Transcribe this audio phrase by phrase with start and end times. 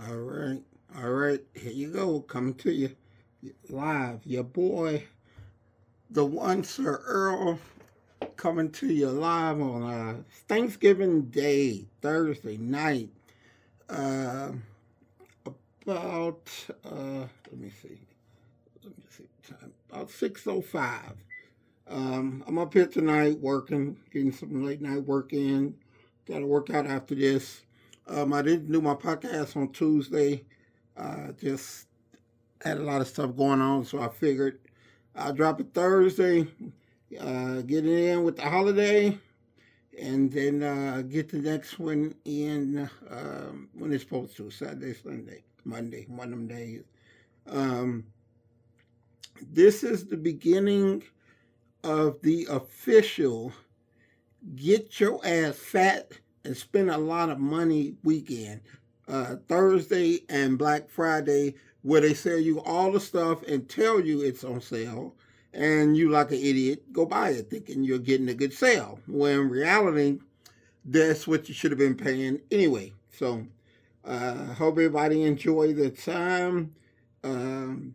[0.00, 0.62] All right.
[0.96, 1.40] All right.
[1.54, 2.20] Here you go.
[2.20, 2.96] Coming to you
[3.68, 4.20] live.
[4.24, 5.04] Your boy,
[6.10, 7.58] the one Sir Earl,
[8.36, 10.14] coming to you live on uh,
[10.48, 13.10] Thanksgiving Day, Thursday night.
[13.90, 14.52] Uh,
[15.84, 16.50] about,
[16.84, 17.98] uh, let me see.
[18.82, 19.72] Let me see time.
[19.90, 21.16] About 6.05.
[21.88, 25.74] Um, I'm up here tonight working, getting some late night work in.
[26.26, 27.62] Got to work out after this.
[28.06, 30.44] Um, I didn't do my podcast on Tuesday.
[30.96, 31.86] Uh, just
[32.62, 34.58] had a lot of stuff going on, so I figured
[35.14, 36.46] I'll drop it Thursday,
[37.20, 39.18] uh, get it in with the holiday,
[40.00, 45.42] and then uh, get the next one in um, when it's supposed to Saturday, Sunday,
[45.64, 46.82] Monday, one of them days.
[47.48, 48.04] Um,
[49.50, 51.02] this is the beginning
[51.84, 53.52] of the official
[54.54, 56.12] Get Your Ass Fat
[56.44, 58.60] and spend a lot of money weekend.
[59.08, 64.22] Uh, Thursday and Black Friday, where they sell you all the stuff and tell you
[64.22, 65.14] it's on sale,
[65.52, 69.00] and you, like an idiot, go buy it thinking you're getting a good sale.
[69.06, 70.18] When in reality,
[70.84, 72.92] that's what you should have been paying anyway.
[73.10, 73.46] So,
[74.04, 76.74] uh, hope everybody enjoy the time.
[77.22, 77.94] Um,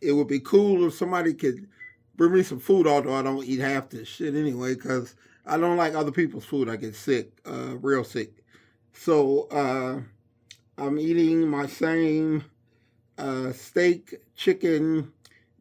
[0.00, 1.68] it would be cool if somebody could
[2.16, 5.76] bring me some food, although I don't eat half this shit anyway, because I don't
[5.76, 6.68] like other people's food.
[6.68, 8.44] I get sick, uh, real sick.
[8.92, 10.00] So uh,
[10.78, 12.44] I'm eating my same
[13.18, 15.12] uh, steak, chicken,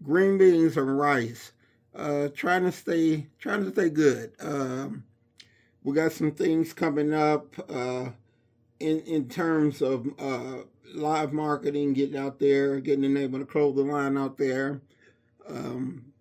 [0.04, 1.52] green beans, and rice.
[1.94, 4.32] Uh, trying to stay, trying to stay good.
[4.40, 5.04] Um,
[5.84, 8.10] we got some things coming up uh,
[8.80, 10.60] in in terms of uh,
[10.94, 14.82] live marketing, getting out there, getting the name of the clothing line out there.
[15.48, 16.14] Um,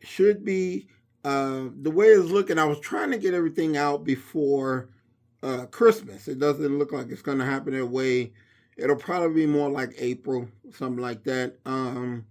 [0.00, 0.88] should be
[1.26, 4.90] uh, the way it's looking, I was trying to get everything out before
[5.42, 6.28] uh, Christmas.
[6.28, 8.32] It doesn't look like it's going to happen that way.
[8.76, 11.56] It'll probably be more like April, something like that.
[11.66, 12.26] Um,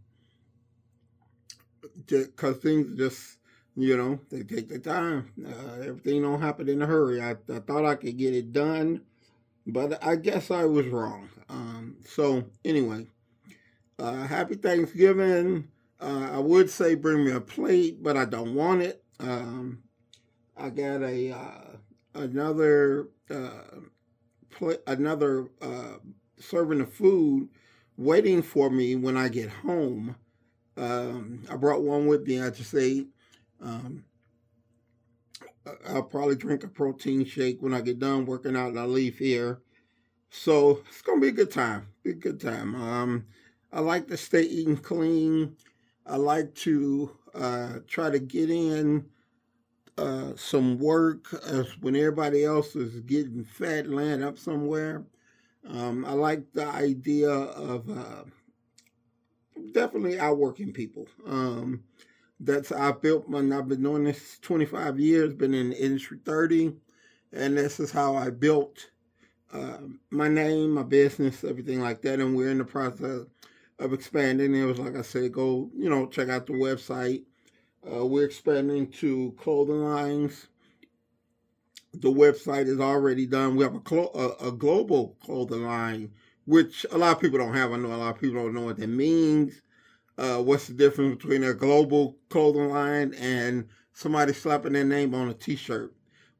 [2.08, 3.38] because things just,
[3.76, 5.30] you know, they take the time.
[5.46, 7.22] Uh, everything don't happen in a hurry.
[7.22, 9.02] I, I thought I could get it done,
[9.68, 11.28] but I guess I was wrong.
[11.50, 13.08] Um, so anyway,
[14.00, 15.68] uh, happy Thanksgiving.
[16.00, 19.04] Uh, I would say bring me a plate, but I don't want it.
[19.20, 19.84] Um,
[20.58, 21.78] I got a uh,
[22.14, 23.80] another uh,
[24.50, 25.98] pl- another uh,
[26.40, 27.50] serving of food
[27.98, 30.16] waiting for me when I get home.
[30.78, 32.42] Um, I brought one with me.
[32.42, 33.08] I just ate.
[33.62, 34.04] Um,
[35.88, 39.18] I'll probably drink a protein shake when I get done working out and I leave
[39.18, 39.62] here.
[40.30, 41.88] So it's gonna be a good time.
[42.04, 42.76] Be a good time.
[42.76, 43.26] Um,
[43.72, 45.56] I like to stay eating clean.
[46.06, 49.06] I like to uh, try to get in
[49.98, 55.04] uh, some work as when everybody else is getting fat, land up somewhere.
[55.68, 58.24] Um, I like the idea of uh,
[59.74, 61.08] definitely outworking people.
[61.26, 61.84] Um,
[62.40, 63.40] that's I built my.
[63.40, 66.74] I've been doing this 25 years, been in the industry 30,
[67.32, 68.90] and this is how I built
[69.54, 69.78] uh,
[70.10, 72.20] my name, my business, everything like that.
[72.20, 73.22] And we're in the process
[73.80, 74.56] of expanding.
[74.56, 77.24] It was like I said, go you know check out the website.
[77.86, 80.48] Uh, we're expanding to clothing lines.
[81.94, 83.56] The website is already done.
[83.56, 86.12] We have a, a, a global clothing line,
[86.46, 87.72] which a lot of people don't have.
[87.72, 89.62] I know a lot of people don't know what that means.
[90.18, 95.30] Uh, what's the difference between a global clothing line and somebody slapping their name on
[95.30, 95.95] a T-shirt?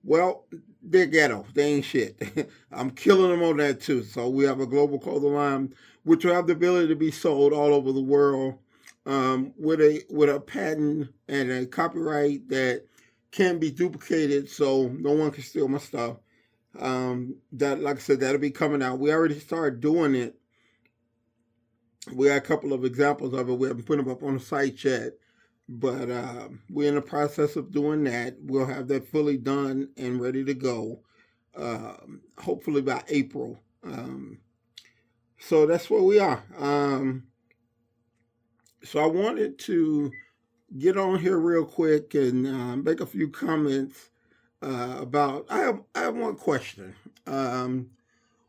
[0.06, 0.46] Well,
[0.84, 1.46] they're ghetto.
[1.54, 2.22] They ain't shit.
[2.72, 4.04] I'm killing them on that too.
[4.04, 5.74] So we have a global clothing line,
[6.04, 8.60] which will have the ability to be sold all over the world
[9.08, 12.86] um, with a with a patent and a copyright that
[13.32, 16.18] can't be duplicated, so no one can steal my stuff.
[16.80, 19.00] Um, that, like I said, that'll be coming out.
[19.00, 20.36] We already started doing it.
[22.14, 23.54] We got a couple of examples of it.
[23.54, 25.14] We haven't put them up on the site yet
[25.68, 28.36] but uh, we're in the process of doing that.
[28.42, 31.00] We'll have that fully done and ready to go,
[31.56, 31.96] uh,
[32.38, 33.60] hopefully by April.
[33.84, 34.40] Um,
[35.40, 36.44] so that's where we are.
[36.58, 37.24] Um,
[38.84, 40.12] so I wanted to
[40.78, 44.10] get on here real quick and uh, make a few comments
[44.62, 45.46] uh, about.
[45.50, 46.96] I have I have one question.
[47.26, 47.90] Um,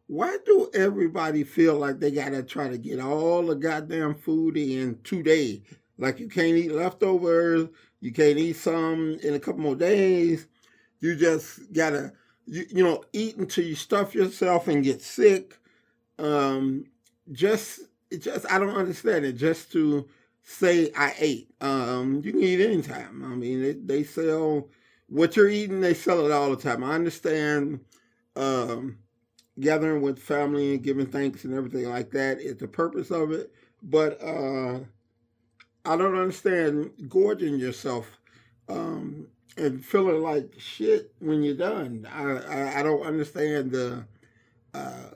[0.09, 4.99] why do everybody feel like they gotta try to get all the goddamn food in
[5.03, 5.63] two days?
[5.99, 7.69] Like you can't eat leftovers,
[8.01, 10.47] you can't eat some in a couple more days.
[11.01, 12.13] You just gotta,
[12.47, 15.59] you, you know, eat until you stuff yourself and get sick.
[16.19, 16.87] Um,
[17.33, 19.33] just, it just, I don't understand it.
[19.33, 20.09] Just to
[20.43, 21.51] say I ate.
[21.61, 23.25] Um, you can eat anytime.
[23.25, 24.69] I mean, they, they sell
[25.09, 25.81] what you're eating.
[25.81, 26.85] They sell it all the time.
[26.85, 27.81] I understand.
[28.35, 28.99] Um,
[29.59, 33.53] gathering with family and giving thanks and everything like that is the purpose of it.
[33.83, 34.81] But uh,
[35.87, 38.19] I don't understand gorging yourself
[38.69, 42.09] um, and feeling like shit when you're done.
[42.13, 44.05] I, I, I don't understand the
[44.75, 45.11] uh,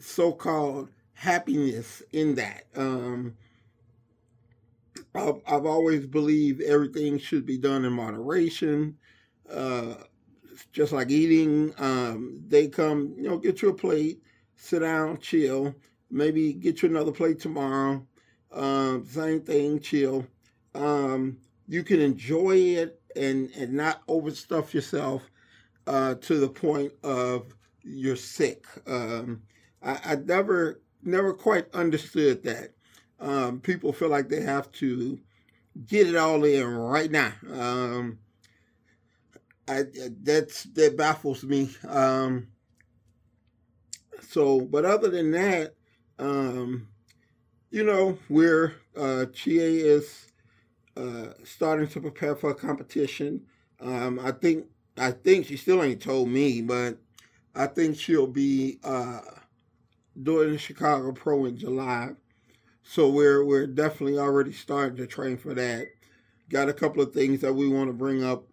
[0.00, 2.64] so-called happiness in that.
[2.74, 3.36] Um,
[5.14, 8.98] I've, I've always believed everything should be done in moderation.
[9.48, 9.94] Uh,
[10.72, 14.20] just like eating, um, they come, you know, get you a plate,
[14.56, 15.74] sit down, chill,
[16.10, 18.04] maybe get you another plate tomorrow.
[18.52, 20.26] Um, same thing, chill.
[20.74, 21.38] Um,
[21.68, 25.22] you can enjoy it and and not overstuff yourself
[25.86, 28.64] uh, to the point of you're sick.
[28.86, 29.42] Um,
[29.82, 32.72] I, I never never quite understood that.
[33.20, 35.18] Um, people feel like they have to
[35.86, 37.32] get it all in right now.
[37.52, 38.18] Um,
[39.68, 39.84] I,
[40.22, 41.70] that's that baffles me.
[41.88, 42.48] Um,
[44.20, 45.74] so, but other than that,
[46.18, 46.88] um,
[47.72, 50.26] you know, we're uh, is
[50.94, 53.40] uh, starting to prepare for a competition.
[53.80, 54.66] Um, I think
[54.98, 56.98] I think she still ain't told me, but
[57.54, 59.20] I think she'll be uh,
[60.22, 62.10] doing the Chicago Pro in July.
[62.82, 65.86] So we're we're definitely already starting to train for that.
[66.50, 68.44] Got a couple of things that we want to bring up.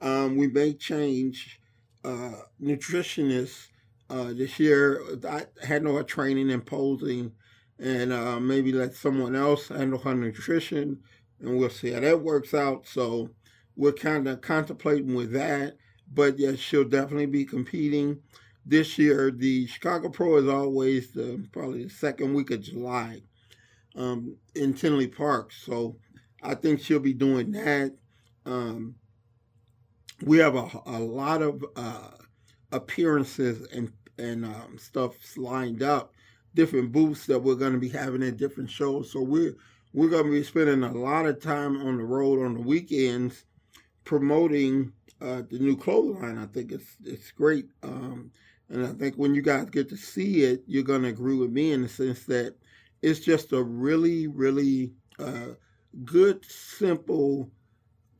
[0.00, 1.60] Um, we may change
[2.04, 3.66] uh, nutritionists
[4.10, 5.02] uh, this year.
[5.28, 7.32] I had no training in posing,
[7.78, 11.00] and uh, maybe let someone else handle her nutrition,
[11.40, 12.86] and we'll see how that works out.
[12.86, 13.30] So
[13.76, 15.76] we're kind of contemplating with that.
[16.12, 18.20] But yes, she'll definitely be competing
[18.68, 23.22] this year, the Chicago Pro is always the probably the second week of July
[23.96, 25.52] um, in Tinley Park.
[25.52, 25.96] So
[26.42, 27.96] I think she'll be doing that.
[28.44, 28.96] Um,
[30.22, 32.10] we have a, a lot of uh,
[32.70, 36.14] appearances and and um, stuff lined up,
[36.54, 39.12] different booths that we're going to be having at different shows.
[39.12, 39.54] So we're
[39.94, 43.44] we're going to be spending a lot of time on the road on the weekends
[44.04, 46.38] promoting uh, the new clothing line.
[46.38, 47.66] I think it's it's great.
[47.82, 48.30] Um,
[48.70, 51.50] and I think when you guys get to see it, you're going to agree with
[51.50, 52.54] me in the sense that
[53.00, 55.54] it's just a really, really uh,
[56.04, 57.50] good, simple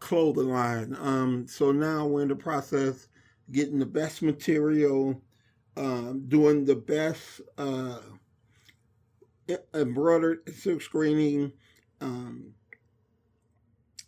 [0.00, 0.96] clothing line.
[1.00, 3.08] Um, so now we're in the process
[3.50, 5.20] getting the best material,
[5.78, 8.00] um, doing the best uh,
[9.74, 11.52] embroidered silk screening.
[12.00, 12.52] Um,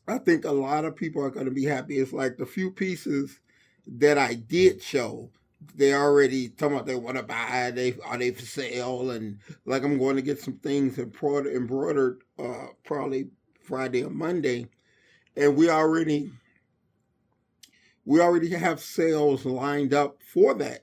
[0.07, 1.99] I think a lot of people are going to be happy.
[1.99, 3.41] It's like the few pieces
[3.87, 5.31] that I did show
[5.75, 7.71] they already talking about they want to buy.
[7.75, 12.23] They are they for sale, and like I'm going to get some things embroidered, embroidered
[12.39, 13.29] uh, probably
[13.63, 14.67] Friday or Monday,
[15.37, 16.31] and we already
[18.07, 20.83] we already have sales lined up for that.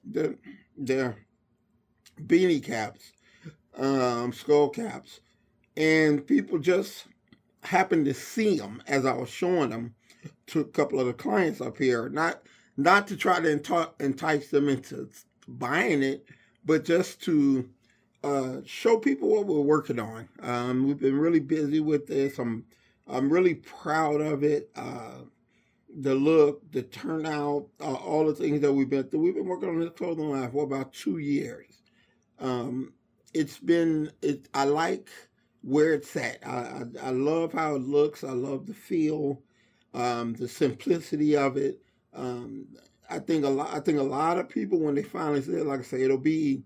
[0.78, 1.16] The
[2.22, 3.12] beanie caps,
[3.78, 5.20] um, skull caps,
[5.76, 7.06] and people just
[7.64, 9.96] happened to see them as I was showing them
[10.48, 12.10] to a couple of the clients up here.
[12.10, 12.42] Not
[12.78, 15.10] not to try to entice them into
[15.48, 16.26] buying it,
[16.64, 17.68] but just to
[18.24, 20.30] uh, show people what we're working on.
[20.42, 22.40] Um, we've been really busy with this.
[22.40, 22.66] I'm
[23.08, 24.70] I'm really proud of it.
[24.76, 25.22] Uh,
[25.96, 29.22] the look, the turnout, uh, all the things that we've been through.
[29.22, 31.82] We've been working on this clothing line for about two years.
[32.40, 32.94] Um,
[33.34, 34.48] it's been it.
[34.54, 35.10] I like
[35.62, 36.46] where it's at.
[36.46, 38.24] I, I, I love how it looks.
[38.24, 39.42] I love the feel,
[39.94, 41.82] um, the simplicity of it.
[42.14, 42.68] Um,
[43.10, 43.74] I think a lot.
[43.74, 46.64] I think a lot of people when they finally say, like I say, it'll be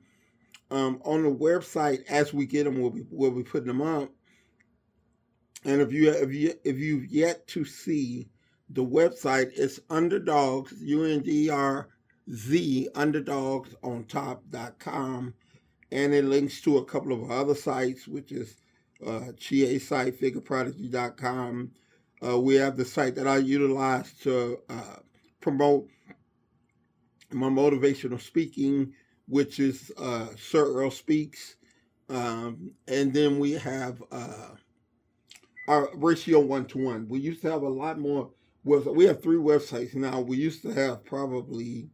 [0.72, 2.81] um, on the website as we get them.
[2.81, 4.10] We'll be we'll be putting them up.
[5.63, 8.29] And if you if you if you've yet to see
[8.73, 11.89] the website, is underdogs u n d r
[12.33, 15.33] z underdogs on top.com
[15.91, 18.55] and it links to a couple of other sites, which is
[19.05, 21.71] uh, Chie site, figureprodigy.com.
[22.25, 24.97] Uh, we have the site that I utilize to uh,
[25.41, 25.87] promote
[27.31, 28.93] my motivational speaking,
[29.27, 31.55] which is uh, Sir Earl Speaks.
[32.09, 34.49] Um, and then we have uh,
[35.67, 37.07] our ratio one to one.
[37.07, 38.29] We used to have a lot more.
[38.63, 40.22] Well, we have three websites now.
[40.22, 41.89] We used to have probably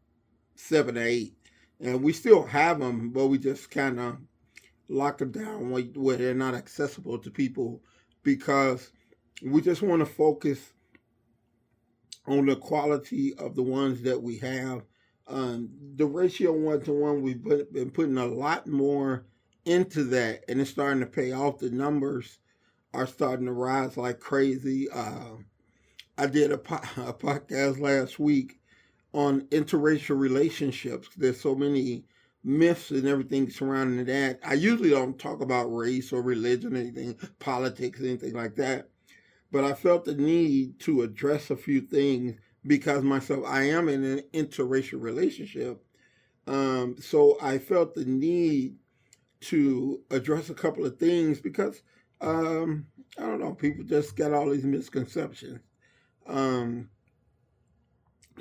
[0.56, 1.36] seven or eight,
[1.80, 4.18] and we still have them, but we just kind of
[4.90, 7.82] lock them down where they're not accessible to people
[8.24, 8.92] because
[9.42, 10.74] we just want to focus
[12.26, 14.84] on the quality of the ones that we have.
[15.28, 19.26] Um, the ratio one to one, we've been putting a lot more
[19.64, 21.60] into that, and it's starting to pay off.
[21.60, 22.40] The numbers
[22.94, 24.90] are starting to rise like crazy.
[24.90, 25.38] Uh,
[26.18, 28.60] I did a, po- a, podcast last week
[29.14, 31.10] on interracial relationships.
[31.16, 32.06] There's so many
[32.44, 34.40] myths and everything surrounding that.
[34.44, 38.90] I usually don't talk about race or religion, or anything, politics, anything like that.
[39.52, 44.04] But I felt the need to address a few things because myself, I am in
[44.04, 45.84] an interracial relationship.
[46.48, 48.76] Um, so I felt the need
[49.42, 51.82] to address a couple of things because
[52.22, 55.60] um, I don't know, people just got all these misconceptions.
[56.28, 56.90] Um,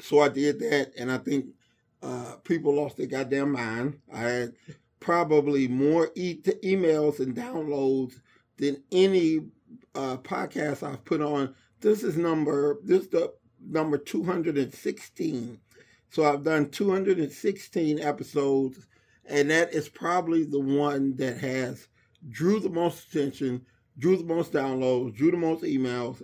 [0.01, 1.47] so I did that, and I think
[2.03, 3.99] uh, people lost their goddamn mind.
[4.13, 4.53] I had
[5.01, 8.21] probably more e- emails and downloads
[8.59, 9.41] than any
[9.95, 11.55] uh, podcast I've put on.
[11.81, 15.61] This is number this is the number 216.
[16.11, 18.87] So I've done 216 episodes,
[19.27, 21.89] and that is probably the one that has
[22.29, 23.65] drew the most attention,
[23.99, 26.23] drew the most downloads, drew the most emails,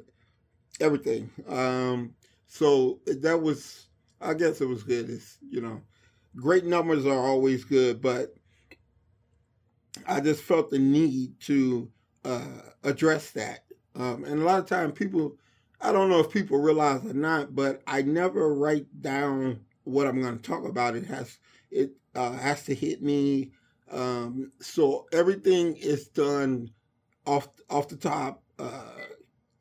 [0.83, 1.31] everything.
[1.49, 2.15] Um,
[2.47, 3.87] so that was,
[4.21, 5.09] I guess it was good.
[5.09, 5.81] It's, you know,
[6.37, 8.35] great numbers are always good, but
[10.07, 11.91] I just felt the need to
[12.25, 13.65] uh, address that.
[13.95, 15.37] Um, and a lot of times people,
[15.81, 20.21] I don't know if people realize or not, but I never write down what I'm
[20.21, 20.97] going to talk about.
[20.97, 21.39] It has
[21.71, 23.51] it uh, has to hit me.
[23.91, 26.71] Um, so everything is done
[27.27, 28.43] off off the top.
[28.59, 28.83] Uh,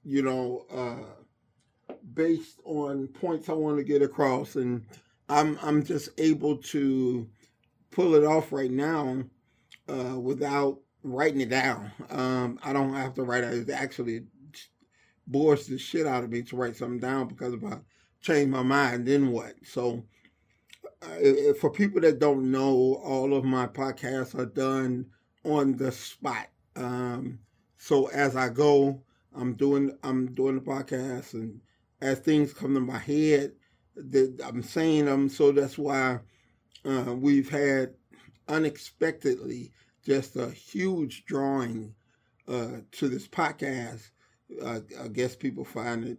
[0.04, 4.86] you know, uh, based on points I want to get across, and
[5.30, 7.28] I'm I'm just able to
[7.92, 9.24] pull it off right now
[9.88, 11.92] uh, without writing it down.
[12.10, 13.70] Um, I don't have to write it.
[13.70, 14.24] It actually
[15.28, 17.80] bores the shit out of me to write something down because if I
[18.22, 19.54] change my mind, then what?
[19.64, 20.04] So,
[21.02, 25.08] uh, for people that don't know, all of my podcasts are done
[25.44, 26.48] on the spot.
[26.76, 27.40] Um,
[27.78, 29.02] so as I go,
[29.36, 31.62] I'm doing I'm doing the podcast, and
[32.02, 33.54] as things come to my head,
[33.96, 35.30] that I'm saying them.
[35.30, 36.20] So that's why
[36.86, 37.94] uh, we've had
[38.48, 39.72] unexpectedly
[40.06, 41.94] just a huge drawing
[42.48, 44.10] uh, to this podcast.
[44.62, 46.18] Uh, I guess people find it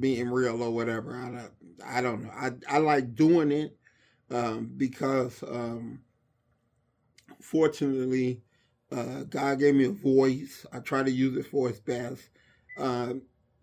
[0.00, 1.16] being real or whatever.
[1.16, 1.50] I don't,
[1.84, 2.30] I don't know.
[2.30, 3.76] I, I like doing it
[4.30, 6.00] um, because um,
[7.40, 8.42] fortunately,
[8.90, 10.64] uh, God gave me a voice.
[10.72, 12.22] I try to use it for its best.
[12.76, 13.22] Um,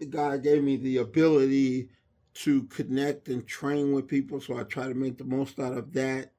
[0.09, 1.89] God gave me the ability
[2.33, 5.93] to connect and train with people, so I try to make the most out of
[5.93, 6.31] that.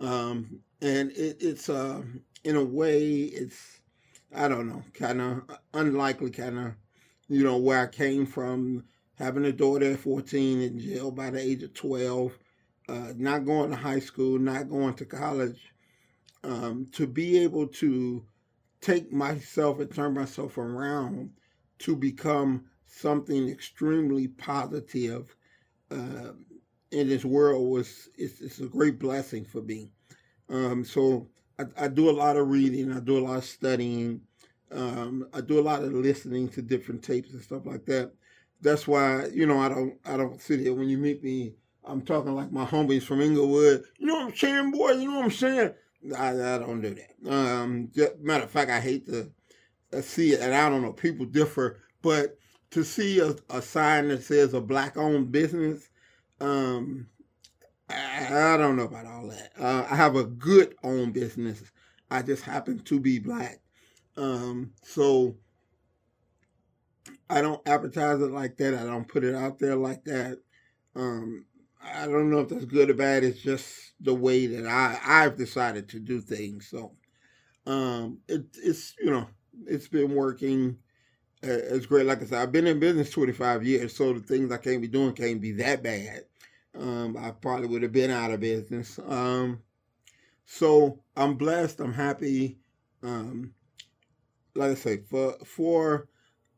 [0.00, 2.02] Um, and it, it's uh,
[2.44, 3.80] in a way, it's
[4.34, 5.42] I don't know, kind of
[5.74, 6.74] unlikely, kind of
[7.28, 11.40] you know where I came from, having a daughter at 14 in jail by the
[11.40, 12.38] age of 12,
[12.88, 15.72] uh, not going to high school, not going to college,
[16.44, 18.24] um, to be able to
[18.80, 21.30] take myself and turn myself around
[21.80, 25.36] to become something extremely positive
[25.90, 26.32] uh,
[26.90, 29.90] in this world was it's, it's, a great blessing for me.
[30.48, 31.28] Um, so
[31.58, 34.20] I, I, do a lot of reading, I do a lot of studying,
[34.72, 38.12] um, I do a lot of listening to different tapes and stuff like that.
[38.62, 41.54] That's why you know I don't I don't sit here when you meet me.
[41.84, 43.84] I'm talking like my homies from Englewood.
[43.98, 44.92] You know what I'm saying, boy?
[44.92, 45.74] You know what I'm saying?
[46.16, 47.32] I, I don't do that.
[47.32, 49.30] Um, just, matter of fact, I hate to
[50.02, 50.92] see it, and I don't know.
[50.92, 52.38] People differ, but
[52.70, 55.88] to see a, a sign that says a black owned business,
[56.40, 57.06] um,
[57.88, 59.52] I, I, don't know about all that.
[59.58, 61.62] Uh, I have a good owned business.
[62.10, 63.60] I just happen to be black.
[64.16, 65.36] Um, so
[67.28, 68.74] I don't advertise it like that.
[68.74, 70.38] I don't put it out there like that.
[70.94, 71.46] Um,
[71.82, 73.24] I don't know if that's good or bad.
[73.24, 76.68] It's just the way that I I've decided to do things.
[76.68, 76.92] So
[77.66, 79.28] um, it, it's you know
[79.66, 80.78] it's been working
[81.42, 82.06] it's great.
[82.06, 84.88] Like I said, I've been in business 25 years, so the things I can't be
[84.88, 86.24] doing can't be that bad.
[86.78, 88.98] Um, I probably would have been out of business.
[89.06, 89.62] Um,
[90.44, 91.80] so I'm blessed.
[91.80, 92.58] I'm happy.
[93.02, 93.52] Um,
[94.54, 96.08] like I say, for for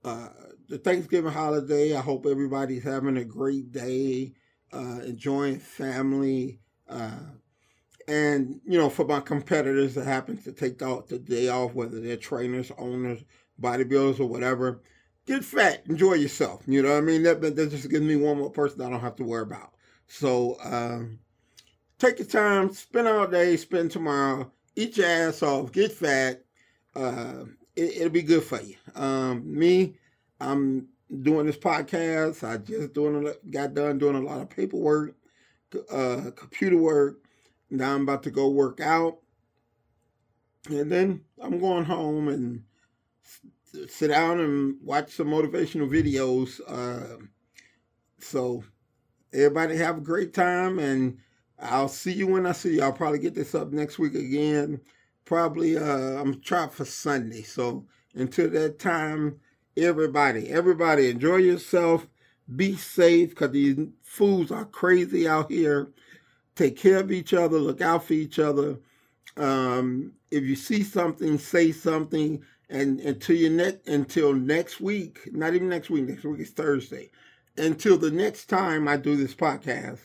[0.04, 0.28] uh,
[0.68, 4.34] the Thanksgiving holiday, I hope everybody's having a great day,
[4.72, 6.60] uh, enjoying family.
[6.88, 7.18] Uh,
[8.08, 12.00] and you know, for my competitors that happen to take the, the day off, whether
[12.00, 13.22] they're trainers, owners,
[13.60, 14.80] bodybuilders or whatever,
[15.26, 16.62] get fat, enjoy yourself.
[16.66, 17.22] You know what I mean?
[17.22, 19.74] That, that just gives me one more person I don't have to worry about.
[20.06, 21.18] So um,
[21.98, 26.42] take your time, spend all day, spend tomorrow, eat your ass off, get fat.
[26.96, 27.44] Uh,
[27.76, 28.76] it, will be good for you.
[28.94, 29.96] Um, me,
[30.40, 30.88] I'm
[31.22, 32.42] doing this podcast.
[32.42, 35.14] I just doing got done doing a lot of paperwork,
[35.92, 37.27] uh, computer work.
[37.70, 39.18] Now I'm about to go work out,
[40.68, 42.64] and then I'm going home and
[43.88, 46.60] sit down and watch some motivational videos.
[46.66, 47.18] Uh,
[48.18, 48.64] so
[49.32, 51.18] everybody have a great time, and
[51.58, 52.82] I'll see you when I see you.
[52.82, 54.80] I'll probably get this up next week again.
[55.24, 57.42] Probably uh, I'm trying for Sunday.
[57.42, 59.40] So until that time,
[59.76, 62.06] everybody, everybody, enjoy yourself.
[62.54, 65.90] Be safe because these fools are crazy out here.
[66.58, 67.56] Take care of each other.
[67.56, 68.78] Look out for each other.
[69.36, 72.42] Um, if you see something, say something.
[72.68, 76.08] And until you next until next week, not even next week.
[76.08, 77.12] Next week is Thursday.
[77.58, 80.00] Until the next time I do this podcast,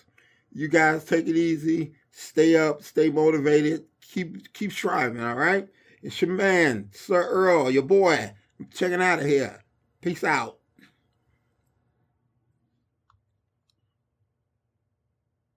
[0.52, 1.94] you guys take it easy.
[2.12, 2.84] Stay up.
[2.84, 3.86] Stay motivated.
[4.02, 5.24] Keep keep striving.
[5.24, 5.68] All right.
[6.04, 8.32] It's your man, Sir Earl, your boy.
[8.60, 9.64] I'm checking out of here.
[10.02, 10.60] Peace out.